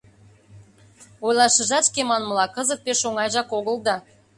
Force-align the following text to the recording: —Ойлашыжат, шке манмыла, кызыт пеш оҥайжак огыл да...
—Ойлашыжат, 1.25 1.87
шке 1.89 2.01
манмыла, 2.09 2.45
кызыт 2.55 2.79
пеш 2.85 2.99
оҥайжак 3.09 3.49
огыл 3.57 3.77
да... 3.85 3.95